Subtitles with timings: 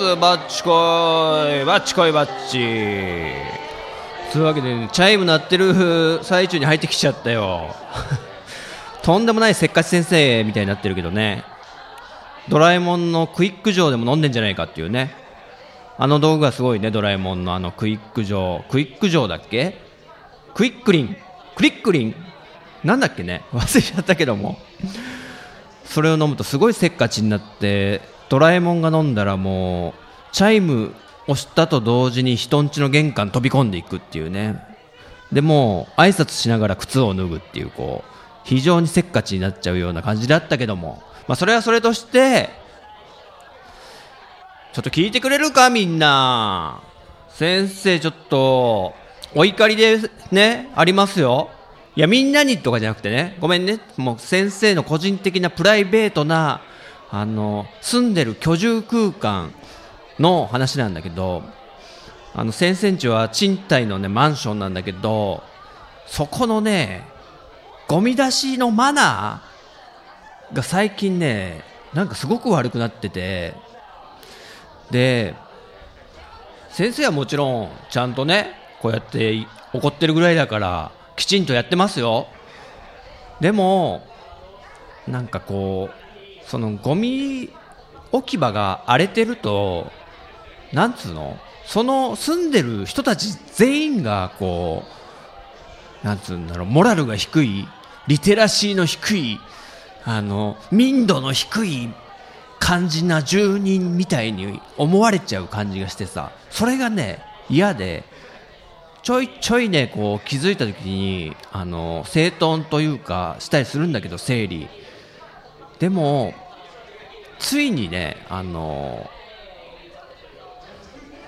[0.00, 2.58] いっすバッチコイバッチコイバッチ。
[4.32, 7.74] というわけで、ね、チャイム鳴ってる最中に入ってきちゃったよ。
[9.02, 11.42] とんでもないせっかち先生みたいになってるけどね。
[12.48, 15.16] ドラえもんのクイック錠でも飲んでんじゃないかっていうね。
[15.98, 19.78] あの道具がすごいねドラえもんのあのクイック錠クイック錠だっけ？
[20.54, 21.16] クイックリン。
[21.56, 22.14] クリックリン。
[22.84, 23.42] なんだっけね？
[23.52, 24.58] 忘れちゃったけども。
[25.84, 29.94] それを飲むとすごいせっかちになってドラえもんが飲んだらもう
[30.32, 30.94] チャイム
[31.26, 34.64] 押したと同時に人ん家の玄関飛び込んでいくっていうね。
[35.32, 38.10] でも挨拶しながら靴を脱ぐっていうこう
[38.44, 42.48] 非常にせっかちになっちゃうような感じだったけども、まあ、それはそれとして
[44.72, 46.82] ちょっと聞いてくれるかみんな。
[47.30, 48.94] 先生ちょっと
[49.34, 49.98] お怒りで
[50.32, 51.50] ねありますよ。
[51.94, 53.36] いやみんなにとかじゃなくてね。
[53.40, 53.80] ごめんね。
[53.96, 56.62] もう先生の個人的なプライベートな
[57.10, 59.54] あの住んでる居住空間
[60.18, 61.42] の話なんだけど
[62.34, 65.42] あの先生んちは賃貸のねマンションなんだけど
[66.06, 67.06] そこのね
[67.88, 71.62] ゴミ出しのマナーが最近ね
[71.94, 73.54] なんかすごく悪くなってて
[74.90, 75.34] で
[76.70, 82.28] 先生はもちろんちゃんとねこうやって怒ってるぐらいだからきちんとやってますよ。
[83.40, 84.06] でも
[85.06, 86.07] なんかこう
[86.48, 87.50] そのゴミ
[88.10, 89.92] 置き場が荒れてると
[90.72, 91.36] なんつうの？
[91.66, 94.82] その住んでる人たち全員がこ
[96.02, 97.68] うなんつうんだろうモラルが低い
[98.06, 99.38] リテラシーの低い
[100.04, 101.90] あの民度の低い
[102.58, 108.04] 感じな住人みたいに思われちゃう感じがしてさそれがね嫌で
[109.02, 114.68] ちょいちょいねこう気づいた時にあの整頓というかしたりするんだけど整理。
[115.78, 116.34] でも
[117.38, 119.08] ついにねあの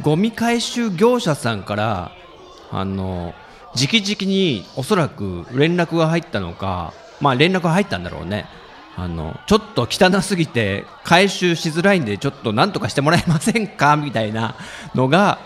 [0.02, 2.12] ゴミ回収業者さんから
[2.70, 3.34] あの
[3.76, 8.46] 直々におそらく連絡が入ったのかまあ連絡が入ったんだろうね。
[8.96, 13.96] あのちょっと汚すぎて回収しづらいんでちょっとなんとかしてもらえませんか？
[13.96, 14.56] みたいな
[14.94, 15.38] のが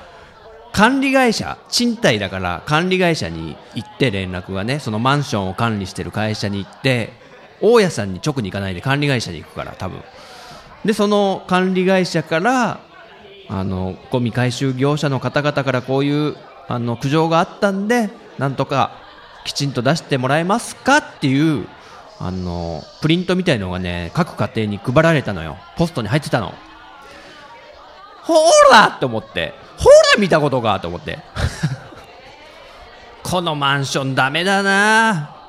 [0.72, 7.12] 管理会社賃貸だから管理会社に行って連絡がねそのマンションを管理してる会社に行って
[7.66, 10.02] 大家さんに直に行かないで管理会社に行くから多分。
[10.84, 12.80] でその管理会社から
[13.48, 16.36] あのゴミ回収業者の方々からこういう
[16.68, 18.92] あの苦情があったんでなんとか
[19.46, 21.66] きちんと出してもらえますかっていう
[22.18, 25.56] あのプリントみたいのがね各家庭に配られたのよ。
[25.78, 26.52] ポストに入ってたの。
[28.22, 28.34] ほ
[28.70, 29.54] らって思って。
[29.78, 31.18] ほら見たことかと思って。
[33.24, 35.43] このマンションダメだな。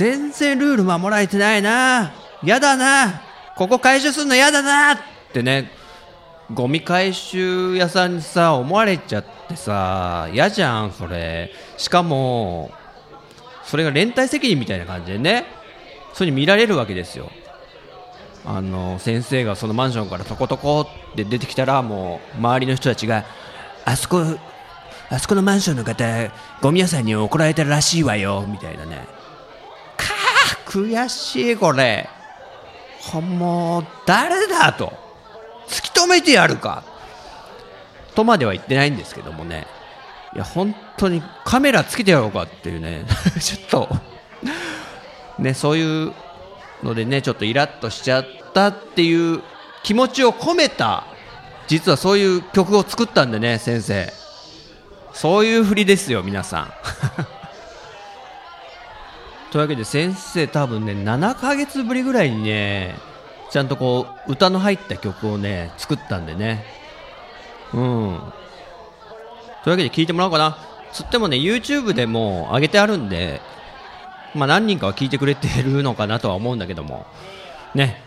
[0.00, 2.14] 全然ルール守られてないな。
[2.42, 3.20] やだな。
[3.54, 4.92] ここ回収するのやだな。
[4.92, 4.98] っ
[5.30, 5.70] てね
[6.54, 11.52] ゴミ回収屋さんにさ思われちゃってさ嫌じゃんそれ。
[11.76, 12.70] しかも
[13.62, 15.44] それが連帯責任みたいな感じでね
[16.14, 17.30] そういうに見られるわけですよ。
[18.46, 23.26] あの先生がそのマンションからとことこって出てきたらもう周りの人たちが
[23.84, 24.24] あそこ
[25.10, 26.32] あそこのマンションの方
[26.62, 29.19] ゴミ屋さんに怒られたらしいわよみたいなね。
[30.70, 32.08] 悔しいこれ。
[33.20, 34.92] もう誰だと。
[35.66, 36.84] 突き止めてやるか。
[38.14, 39.66] とまでは言ってないんですけどもね。
[40.32, 43.04] いや本当にカメラつけてやろうかっていうね。
[43.40, 43.88] ちょっと。
[45.40, 46.12] ねそういう
[46.84, 49.42] のでねちょっとイラッとしちゃったっていう
[49.82, 51.04] 気持ちを込めた
[51.66, 54.12] 実はそういう曲を作ったんでね先生。
[55.12, 56.72] そういう振りですよ皆さん。
[59.50, 62.96] というわけで先生多分ね7ヶ月ぶりぐらいにね
[63.50, 66.64] ちゃんとこう歌の入った曲をね作ったんでね。
[67.74, 68.20] うん。
[69.64, 70.56] というわけで聞いてもらおうかな。
[70.92, 73.40] つってもね YouTube でも上げてあるんで
[74.34, 77.06] まあ何人かは聞いてくれてるのかなとは思うんだけども。
[77.74, 78.02] ね。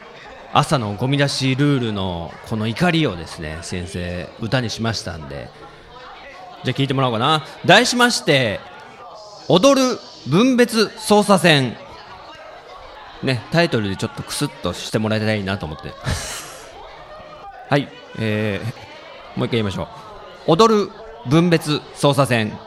[0.56, 5.50] 朝のゴミ出しルールのこの怒りをですね先生歌にしましたんで。
[6.63, 7.44] じゃあ聞いてもらおうかな。
[7.66, 8.62] 題しまして
[9.48, 11.75] 踊る分別操作線。
[13.22, 15.94] ねタイトルでちょっとクスッとしてもらいたいなと思って。
[17.69, 19.88] はい、えー、もう一回言いましょう。
[20.48, 20.92] 踊る
[21.28, 22.57] 分別操作線。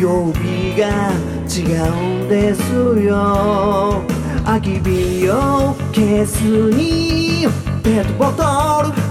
[0.00, 1.12] 曜日が
[1.46, 2.60] 違うんです
[3.02, 4.02] よ。
[4.44, 7.46] 空き瓶を消すに。
[7.82, 9.05] ペットボトル。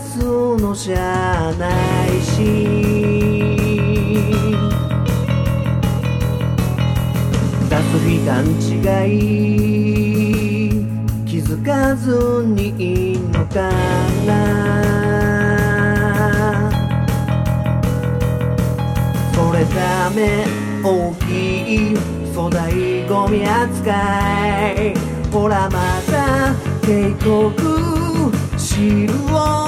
[0.00, 1.68] 出すのじゃな
[2.06, 2.38] いし。
[7.68, 9.18] 出す日勘違い。
[11.26, 13.70] 気づかずにいいのか
[14.26, 14.30] な。
[19.34, 20.46] それダメ
[20.82, 21.96] 大きい
[22.34, 23.92] 粗大ゴミ扱
[24.72, 24.94] い。
[25.30, 26.54] ほらまた
[26.86, 28.00] 警告。
[28.56, 29.59] シールを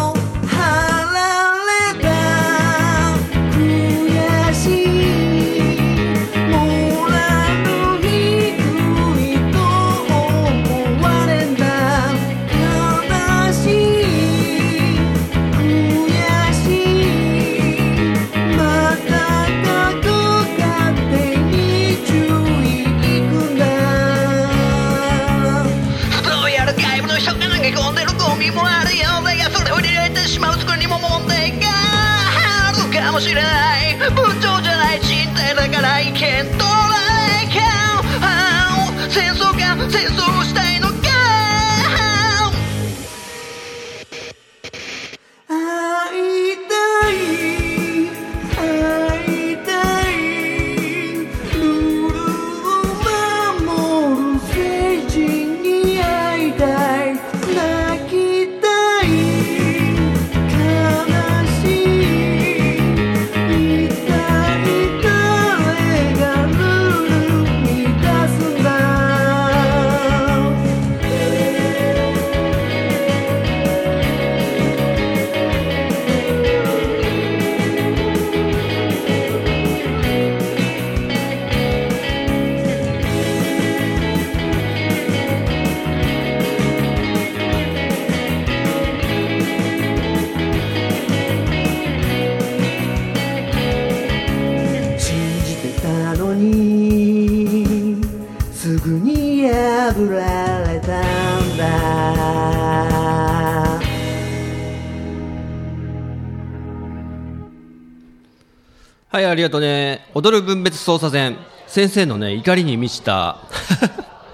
[109.13, 110.07] はいありがとうね。
[110.15, 113.37] 踊る分別操作線先生のね怒りに満ちた。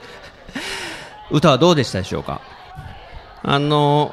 [1.33, 2.41] 歌はどうでしたでしょうか？
[3.43, 4.13] あの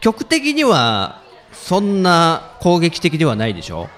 [0.00, 1.22] 曲的には
[1.54, 3.88] そんな攻撃的ではないでしょ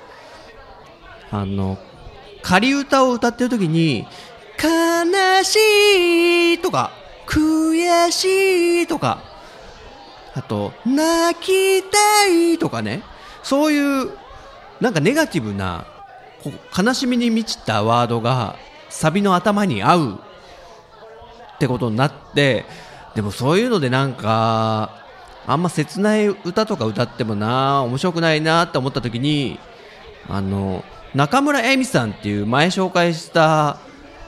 [1.32, 1.76] あの
[2.40, 4.06] 仮歌を歌ってる時に
[4.62, 6.92] 「悲しい」とか
[7.26, 9.18] 「悔しい」とか
[10.36, 13.02] あと「泣きたい」とかね。
[13.42, 14.10] そういう
[14.80, 15.86] なんかネガティブな
[16.76, 18.56] 悲しみに満ちたワードが
[18.88, 20.20] サビの頭に合う
[21.56, 22.64] ってことになって
[23.14, 25.04] でもそういうのでなんか
[25.46, 29.58] あんま切ない歌とか歌ってもな面白くないなって思った時に
[30.28, 33.78] あの中村恵美さんっていう前紹介した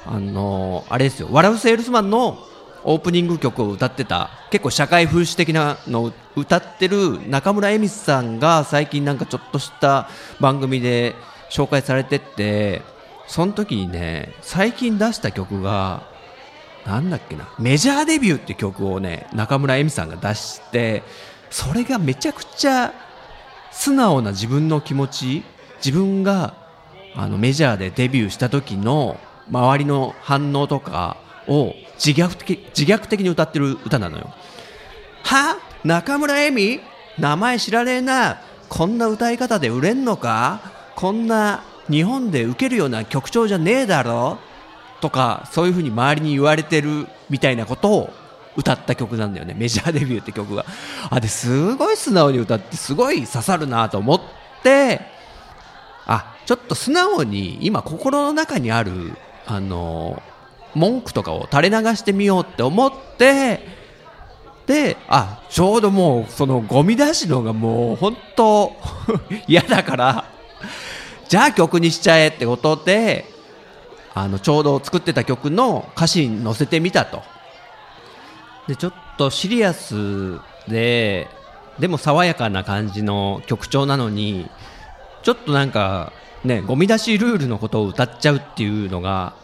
[0.06, 2.38] あのあれですよ「笑うセールスマン」の
[2.84, 10.08] オープニング曲を歌ってた結構社会風刺的なのを歌ってる中村恵美さんが最近なんかちょっとした
[10.40, 11.14] 番組で
[11.50, 12.82] 紹介されてって、
[13.26, 16.02] その時にね、最近出した曲が、
[16.86, 21.02] なんだっけな、メジャーデビューって曲をね、中村恵美さんが出して、
[21.50, 22.92] それがめちゃくちゃ
[23.72, 25.42] 素直な自分の気持ち、
[25.84, 26.54] 自分が
[27.14, 29.18] あのメジャーでデビューした時の
[29.50, 31.16] 周りの反応とか
[31.48, 34.32] を自虐的自虐的に歌ってる歌なのよ。
[35.22, 35.58] は？
[35.84, 36.80] 中村恵美
[37.18, 38.40] 名前知らねえな。
[38.70, 40.60] こんな歌い方で売れんのか？
[40.96, 44.38] こんな日本で受けるような曲調じゃねえだろ？
[45.02, 48.10] とかそういうふうに周りに言われてるみたいなことを
[48.56, 49.54] 歌った曲なんだよね。
[49.54, 50.64] メジャーデビューって曲が。
[51.10, 54.20] あですごい素直に歌ってすごい刺さるなと思っ
[54.62, 55.00] て。
[56.06, 59.12] あちょっと素直に今心の中にある
[59.46, 60.22] あの
[60.74, 63.60] 文句とかを垂れ流してみようって思って
[64.66, 68.72] であちょうどもうそのゴミ出しのがもう本当
[69.48, 70.24] 嫌だから
[71.28, 73.26] じゃあ曲にしちゃえってことで
[74.14, 77.22] あのちょうど作ってた曲の歌詞に載せてみたと。
[78.66, 81.28] でちょっとシリアスで
[81.78, 84.48] でも爽やかな感じの曲調なのに
[85.22, 86.12] ちょっとなんか
[86.44, 89.34] ねゴミ出しルールのことを歌っちゃうっていうのが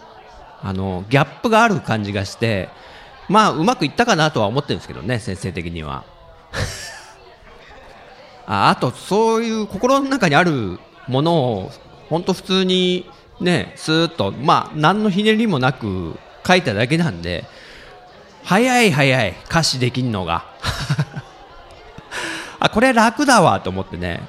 [0.66, 2.68] あのギャップがある感じがして
[3.28, 6.04] まあうまくいったかなとは思ってるんですけどね先生的には。
[8.46, 11.70] ああとそういう心の中にあるものを
[12.08, 13.08] 本当普通に
[13.40, 17.44] ねスーッとまあ何のひねりもなく書いただけなんで
[18.42, 20.46] 早い早い歌詞できんのが。
[22.58, 24.20] あこれ楽だわと思ってね。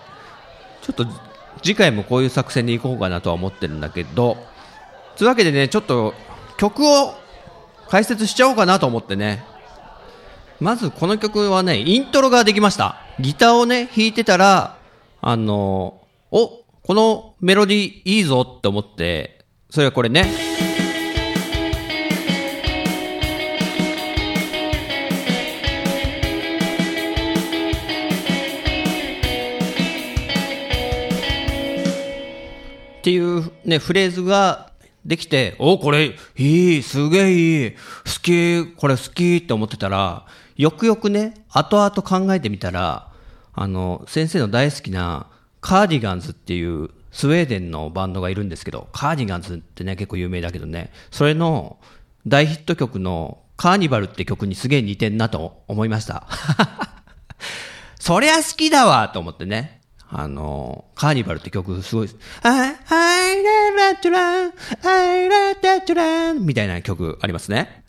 [0.84, 1.08] ちょっと
[1.63, 4.38] 次回もこういう作戦でいこうかなとは思ってるんだけど。
[5.17, 6.13] というわけでねちょっと
[6.58, 7.14] 曲を
[7.88, 9.44] 解説しちゃおうかなと思ってね。
[10.60, 12.98] まずこの曲はねイントロができました。
[13.20, 14.78] ギターをね弾いてたら
[15.22, 20.58] あのおこのメロディーいいぞって思ってそれはこれね。
[33.08, 34.72] っていうね、フレーズが
[35.08, 37.78] できて、お、これ、いい、すげえいい、好
[38.22, 40.26] き、これ好きって思ってたら、
[40.58, 43.10] よくよくね、後々考えてみたら、
[43.54, 45.28] あの、先生の大好きな、
[45.62, 51.78] カーディガンズっていう、スウェーデンのバンドがいるんですけど、カーディガンズってね、結構有名だけどね、それの
[52.28, 56.28] 大ヒット曲の、カーニバルって曲にすげえ似てんなと思いました。
[57.98, 59.82] そりゃ好きだわと思ってね。
[60.10, 62.10] あの、カーニバルって曲すごい
[62.44, 62.96] ああ
[63.77, 63.77] です。
[63.77, 64.53] I, I let it run,
[64.84, 67.84] I let it run みたいな曲ありますね。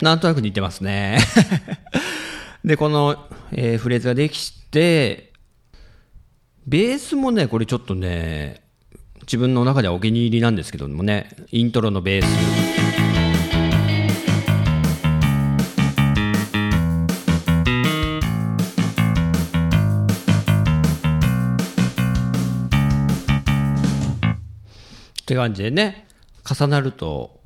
[0.00, 1.18] なんとなく似てますね。
[2.64, 5.32] で、この、えーフレーズができて、
[6.66, 8.62] ベースもね、これちょっとね、
[9.22, 13.07] 自分の中ではお気に入りなんですけどもね、イントロのベース。
[25.28, 26.06] って感じでね、
[26.42, 27.38] 重なると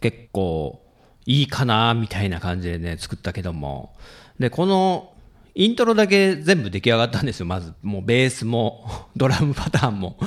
[0.00, 0.82] 結構
[1.24, 3.94] いいかなみたいな感じでね、作ったけども。
[4.40, 5.12] で、この
[5.54, 7.74] イントロだけ全部出来上がったんですよ、まず。
[7.80, 10.18] もうベースも、 ドラムパターンも。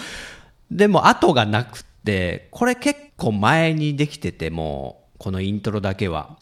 [0.72, 6.40] でも後がなくて、これ結構前にできてて、も、このイントロだけは。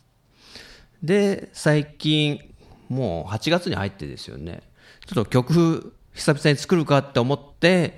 [1.01, 2.39] で、最近、
[2.89, 4.61] もう8月に入ってですよね。
[5.07, 7.97] ちょっと曲、久々に作るかって思って、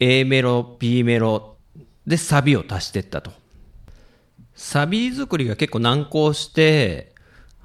[0.00, 1.49] A メロ、B メロ
[2.10, 3.30] でサビを足していったと。
[4.54, 7.14] サビ作りが結構難航して、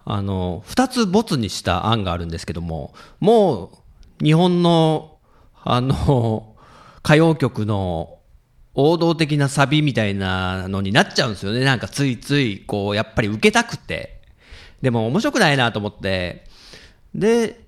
[0.06, 3.72] あの、二つボツにした案があるんですけども、も
[4.22, 5.18] う、日本の、
[5.64, 6.56] あの、
[7.04, 8.20] 歌謡曲の
[8.76, 11.64] 王道的なサビみたいなのになっちゃうんですよね。
[11.64, 14.22] なんかついつい、こう、やっぱり受けたくて。
[14.82, 16.46] でも面白くないなと思って。
[17.16, 17.66] で、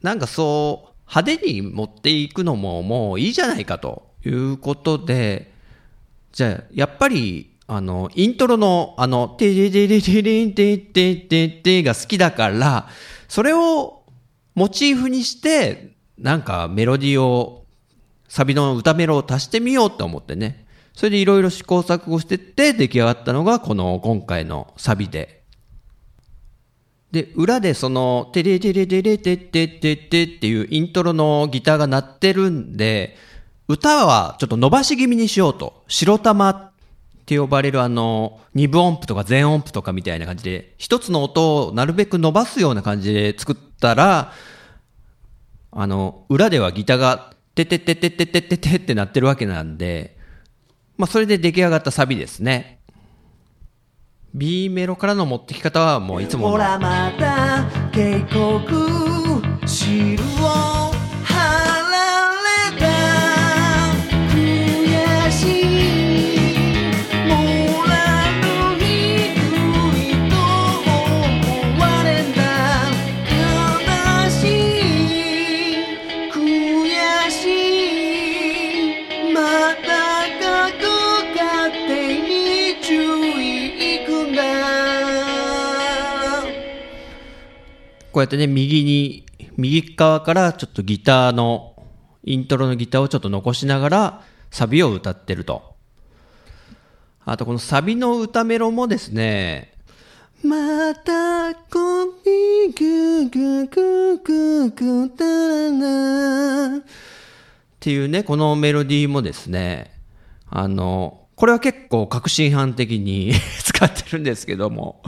[0.00, 5.53] なんかそう、派手に持っていくのももういいじゃないかということで、
[6.34, 12.88] じゃあ、やっぱり、あの、イントロの、あの、テレレレレレンテテテテが好きだから、
[13.28, 14.02] それを
[14.56, 17.66] モチーフにして、なんかメロディーを、
[18.26, 20.66] サビの歌メロを足してみようと思ってね。
[20.92, 25.44] それでいろいろ試行錯誤してって出来上がったのが、この今回のサビで。
[27.12, 33.16] で、裏でその、テレテレテレテテテテっていうイントロのギターが鳴ってるんで、
[33.68, 35.82] 歌はちょっと伸ばし気味にしようと。
[35.88, 36.72] 白玉っ
[37.24, 44.32] て呼ばれるあの、二部音符とか全音符とかみたいな感じで、一つの音をなるべく伸ばすような感じで作ったら、
[45.72, 50.18] あの、裏ではギターが、ててててててててってなってるわけなんで、
[50.96, 52.80] まあ、それで出来上がったサビですね。
[54.34, 60.63] B メロからの持ってき方はもういつものほらまた警告シールを
[88.14, 91.74] こうやってね、右に、右側からちょっとギターの、
[92.22, 95.74] イントロのギターをちょっと残しながら、サビを歌ってると。
[97.24, 99.72] あとこのサビの歌メロもですね、
[100.44, 106.82] またコピグググググタラナっ
[107.80, 109.90] ていうね、このメロディーもですね、
[110.48, 113.32] あの、これは結構革新犯的に
[113.64, 115.02] 使ってるんですけども、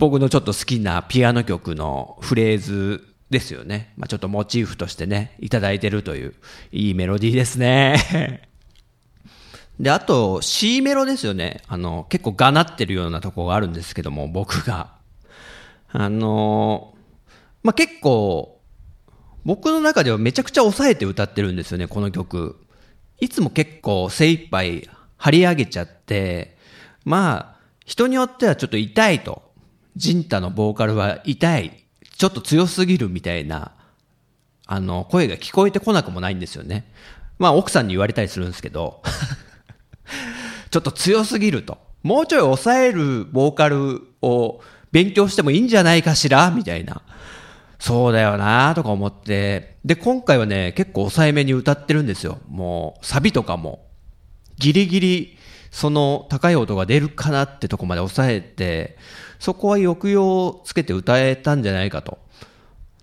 [0.00, 3.92] 僕のちょっと好きなピアノ曲のフレーズですよね。
[3.98, 6.34] まあ、ちょっとモチーフとしてね、いただいてるという、
[6.72, 8.48] いいメロディーですね。
[9.78, 11.60] で、あと、C メロですよね。
[11.68, 14.94] あの、結構がなってるようなとこがあるんですけども、僕が。
[15.92, 16.94] あの、
[17.62, 18.58] まあ、結構、
[19.44, 22.56] 僕の中ではめちゃくちゃ抑えて歌ってるんですよね、この曲。
[23.20, 24.88] いつも結構精一杯
[25.18, 26.56] 張り上げちゃって、
[27.04, 29.49] まあ、人によってはちょっと痛いと。
[30.00, 31.84] ジンタのボーカルは痛い。
[32.16, 33.72] ちょっと強すぎるみたいな、
[34.66, 36.90] あの、声が聞こえてこなくもないんですよね。
[37.38, 39.02] まあ、奥さんに言われたりするんですけど、
[40.70, 41.76] ちょっと強すぎると。
[42.02, 46.50] もうちょい抑えるボーカルを勉強してもいいんじゃないかしら？
[46.50, 47.02] みたいな。
[47.78, 49.76] そうだよなとか思って。
[49.84, 52.38] で、今回はね、結構抑えめに歌ってるんですよ。
[52.48, 53.86] もう、サビとかも。
[54.56, 55.38] ギリギリ、
[55.70, 58.96] その高い音が出るかなってとこまで抑えて、
[59.38, 62.18] そこは抑揚をつけて歌えたんじゃないかと。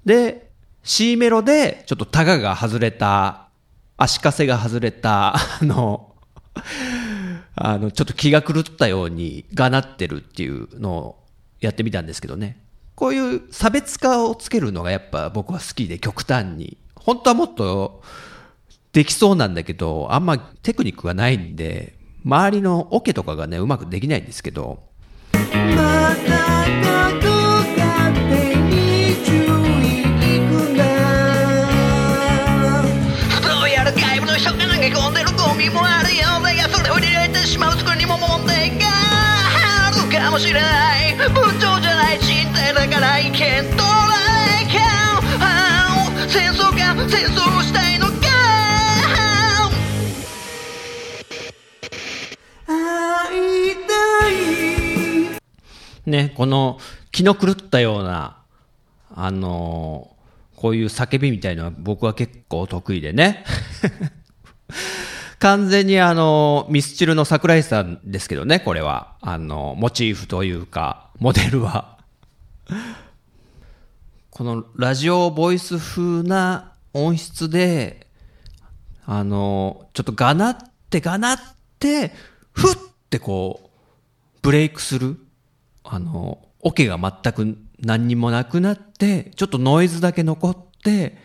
[0.05, 0.51] で、
[0.83, 3.49] C メロで、ちょっとタガが外れた、
[3.97, 6.13] 足かせが外れた、あの、
[7.55, 11.23] あの、ちょっと気が狂ったようにがなってるっていうのを
[11.59, 12.57] やってみたんですけどね。
[12.95, 16.77] こういう差別化をつけるのがやっぱ僕は好きで極端に。
[16.95, 18.01] 本当はもっと
[18.93, 21.96] できそうなんだけど、あんまテクニックがないんで、
[22.27, 24.83] 周りのオ、ケとかがね、うまくできないんですけど。
[37.47, 38.85] しまう作りも問題が
[39.87, 44.06] あるかもしれない分譲じゃない人体だから意見と
[56.07, 56.79] ね、この
[57.11, 58.37] 気の狂ったような、
[59.13, 60.17] あのー
[60.57, 63.45] こういう叫びみたいのは僕は結構得意でね。
[65.37, 69.13] 完全にあの、ミスチルの桜井さんですけどね、これは。
[69.21, 71.99] あの、モチーフというか、モデルは。
[74.31, 78.07] このラジオボイス風な音質で、
[79.05, 80.57] あの、ちょっとがなっ
[80.89, 81.39] てがなっ
[81.77, 82.15] て、
[82.51, 82.75] ふっ
[83.11, 85.19] てこう、ブレイクする。
[85.89, 91.17] あの、オケが全く何にもなくなって、ちょっとノイズだけ残って、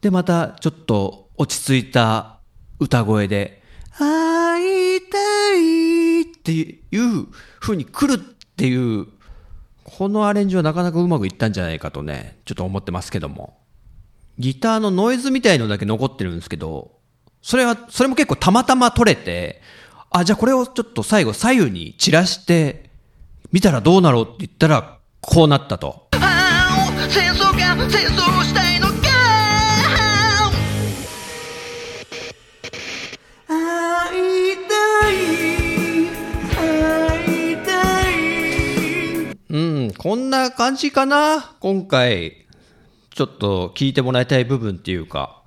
[0.00, 2.38] で、またちょっと落ち着いた
[2.78, 3.62] 歌声で、
[3.98, 7.26] 会いたいっていう
[7.58, 8.24] 風に来るっ
[8.56, 9.08] ていう、
[9.82, 13.58] このアレンジはなかなかうまくいったんじゃないかとね、ちょっと思ってますけども。
[14.38, 16.92] ギターのノイズみたいのだけ残ってるんですけど、
[17.42, 19.60] それは、それも結構たまたま取れて、
[20.10, 22.87] あ、じゃあこれをちょっと最後左右に散らして、
[23.50, 26.08] 見たらどうなろうって言ったら、こうなったと。
[26.12, 28.92] 戦争か戦争をしたいのか
[33.46, 35.14] 会いたい
[36.54, 38.12] 会いたい
[39.48, 41.56] うん、こんな感じかな？
[41.60, 42.46] 今回、
[43.14, 45.42] ちょっと聞いてもらいたい部分っていうか。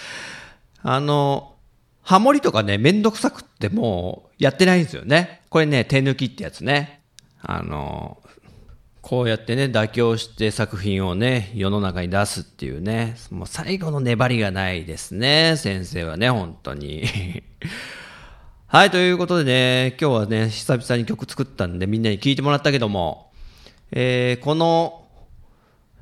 [0.84, 1.54] あの、
[2.02, 5.40] ハモリとかね、めんどくさくってもうやってないんですよね。
[5.48, 7.01] これね、手抜きってやつね。
[7.42, 8.22] あの、
[9.00, 17.42] こうやってね、妥協して作品をね、世の中に出すっていうね、もう最後の粘りがないですね、先生はね、本当に。
[18.68, 23.32] はい、ということでね、今日はね、久々に曲作ったんでみんなに聴いてもらったけども、
[23.90, 25.04] えー、この、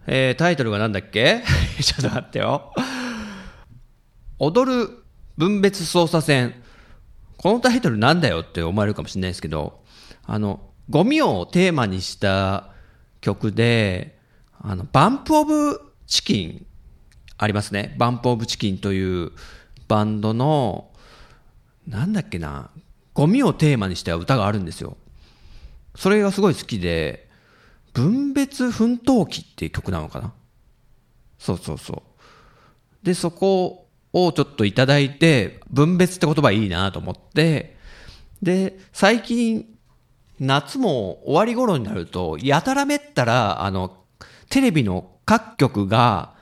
[0.07, 1.43] えー、タイトルがなんだっけ？
[1.83, 2.73] ちょっと待ってよ。
[4.39, 4.91] 踊る
[5.37, 6.63] 分別操作線。
[7.39, 9.83] このタイトルなんだよって思われるかもしれないですけど、
[10.27, 12.71] あの、ゴミをテーマにした
[13.21, 14.19] 曲で、
[14.61, 16.67] あの、バンプオブチキン
[17.39, 17.95] ありますね。
[17.97, 19.33] バンプオブチキンという
[19.87, 20.91] バンドの、
[21.87, 22.71] なんだっけな、
[23.15, 24.97] ゴミをテーマにした歌があるんですよ。
[25.95, 27.29] それがすごい好きで、
[27.93, 30.33] 分別奮闘記っていう曲なのかな
[31.39, 32.03] そうそうそ
[33.03, 33.07] う。
[33.07, 37.77] で、そこをちょっといただいて、分別って言葉いいなと思って、
[38.43, 39.67] で、最近、
[40.41, 44.05] 夏も終わり頃になると、やたらめったら、あの、
[44.49, 46.35] テレビの各局が、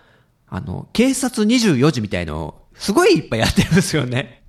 [0.49, 4.45] あの、警察24時みたいのを、すごいいっぱいやってるんですよね。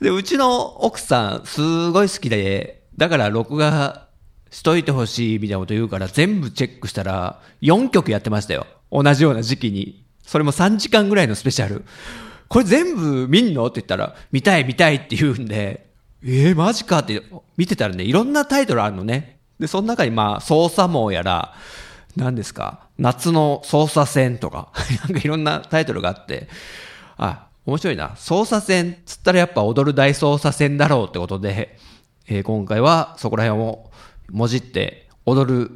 [0.00, 4.08] で、うちの奥さん、すごい好きで、だから録画
[4.50, 8.66] しといてほしいみたいなこと言うから、全部チェックしたら、4曲やってましたよ。
[8.90, 10.04] 同じような時期に。
[10.26, 11.84] それも3時間ぐらいのスペシャル。
[12.48, 13.64] これ全部見んの？
[13.66, 15.91] って言ったら、見たい見たいって言うんで、
[16.24, 17.22] えー、マジかって
[17.56, 19.38] 見てたらね、いろんなタイトルあるのね。
[19.58, 21.54] で、その中にまあ、捜査網やら、
[22.16, 24.72] 何ですか、夏の捜査線とか、
[25.08, 26.48] なんかいろんなタイトルがあって、
[27.16, 28.10] あ、面白いな。
[28.16, 31.78] 捜査線つったらやっぱ踊る大捜査線だろうってことで、
[32.28, 33.90] えー、今回はそこら辺を
[34.30, 35.70] もじって踊る、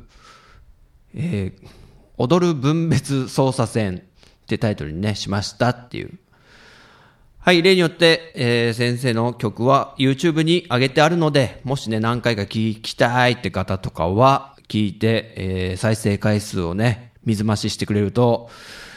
[1.14, 1.68] えー、
[2.18, 6.18] 踊る分別捜査線ってタイトルにね、しましたっていう。
[7.46, 18.50] はい、例によって、えー、先生の曲は YouTube に上げてあるので、もしね、何回か聴きたいって方とかは、聞いて、えー、再生回数をね、水増ししてくれると、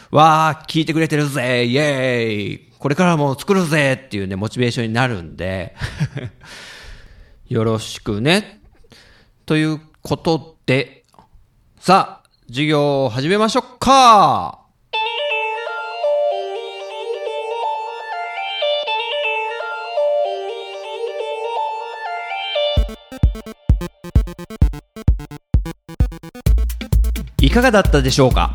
[0.10, 5.76] わー、聞いてくれてるぜイェーイこれからも作るぜっていうね、モチベーションになるんで
[7.50, 8.62] よろしくね。
[9.46, 11.06] ということで、
[11.80, 14.69] さあ、授業を始めましょうか
[27.50, 28.54] いかがだったでしょうか？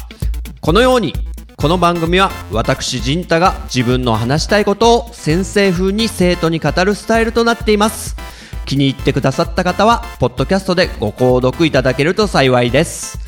[0.60, 1.14] このように
[1.56, 8.14] この番組は私陣太が自分の話したいことを先生風に生徒に語るスタイルとなっています。
[8.66, 13.18] 気に入ってくださった方はポッドキャストでご購読いただけると幸いです。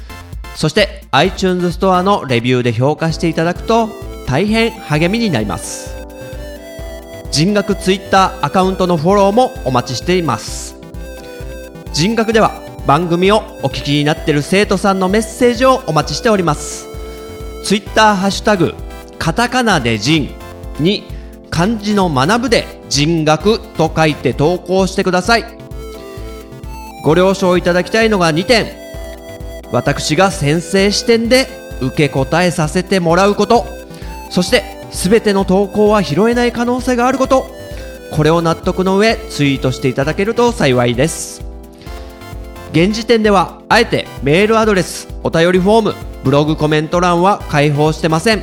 [0.54, 3.88] そして iTunes ストアのレビューで評価していただくと
[4.28, 5.96] 大変励みになります。
[7.32, 10.76] 人学 Twitter アカウントのフォローもお待ちしています。
[11.92, 12.52] 人学では
[12.86, 16.86] 番組をお聞きになっている生徒さんのメッセージをお待ちしております。
[17.64, 18.74] ツイッターハッシュタグ
[19.18, 20.30] カタカナで人
[20.78, 21.02] に
[21.50, 25.44] 漢字の学ぶで人学と書いて投稿してください。
[27.02, 28.66] ご了承いただきたいのが2点。
[29.72, 31.48] 私が先生視点で
[31.80, 33.66] 受け答えさせてもらうこと。
[34.30, 37.46] そして全ての投稿は拾えない可能性があること。
[38.12, 41.55] これを納得の上ツイートしていただけると幸いです。
[42.72, 48.42] 現時点ではあえてメールアドレスお便りフォームブログコメント欄は開放してません。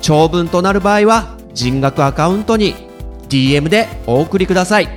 [0.00, 2.74] 長文となる場合は人学アカウントに
[3.28, 4.88] DM でお送りください。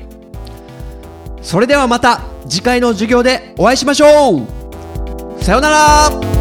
[1.41, 5.43] それではまた次回の授業でお会いしましょう。
[5.43, 6.40] さようなら。